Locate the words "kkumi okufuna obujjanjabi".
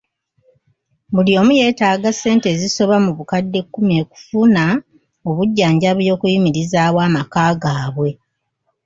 3.65-6.03